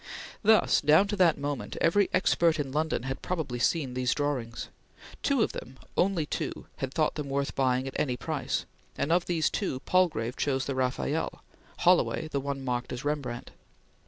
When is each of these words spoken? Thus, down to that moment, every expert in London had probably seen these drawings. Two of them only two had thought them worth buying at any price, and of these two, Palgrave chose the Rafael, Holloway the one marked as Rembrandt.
Thus, 0.41 0.81
down 0.81 1.07
to 1.09 1.15
that 1.17 1.37
moment, 1.37 1.77
every 1.79 2.09
expert 2.11 2.59
in 2.59 2.71
London 2.71 3.03
had 3.03 3.21
probably 3.21 3.59
seen 3.59 3.93
these 3.93 4.15
drawings. 4.15 4.67
Two 5.21 5.43
of 5.43 5.51
them 5.51 5.77
only 5.95 6.25
two 6.25 6.65
had 6.77 6.91
thought 6.91 7.13
them 7.13 7.29
worth 7.29 7.53
buying 7.53 7.87
at 7.87 7.93
any 7.99 8.17
price, 8.17 8.65
and 8.97 9.11
of 9.11 9.27
these 9.27 9.51
two, 9.51 9.79
Palgrave 9.81 10.35
chose 10.35 10.65
the 10.65 10.73
Rafael, 10.73 11.43
Holloway 11.77 12.27
the 12.29 12.39
one 12.39 12.65
marked 12.65 12.91
as 12.91 13.05
Rembrandt. 13.05 13.51